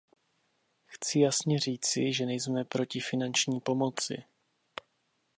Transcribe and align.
Chci 0.87 1.19
jasně 1.19 1.59
říci, 1.59 2.13
že 2.13 2.25
nejsme 2.25 2.65
proti 2.65 2.99
finanční 2.99 3.59
pomoci. 3.59 4.23